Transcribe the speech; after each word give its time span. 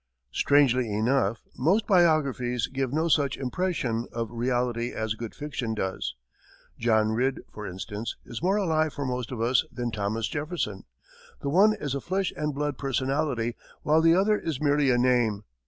Strangely 0.31 0.91
enough, 0.91 1.43
most 1.55 1.85
biographies 1.85 2.65
give 2.65 2.91
no 2.91 3.07
such 3.07 3.37
impression 3.37 4.07
of 4.11 4.31
reality 4.31 4.91
as 4.93 5.13
good 5.13 5.35
fiction 5.35 5.75
does. 5.75 6.15
John 6.79 7.11
Ridd, 7.11 7.41
for 7.51 7.67
instance, 7.67 8.15
is 8.25 8.41
more 8.41 8.55
alive 8.55 8.93
for 8.93 9.05
most 9.05 9.31
of 9.31 9.39
us 9.39 9.63
than 9.71 9.91
Thomas 9.91 10.27
Jefferson 10.27 10.85
the 11.41 11.49
one 11.49 11.75
is 11.79 11.93
a 11.93 12.01
flesh 12.01 12.33
and 12.35 12.51
blood 12.51 12.79
personality, 12.79 13.55
while 13.83 14.01
the 14.01 14.15
other 14.15 14.39
is 14.39 14.59
merely 14.59 14.89
a 14.89 14.97
name. 14.97 15.43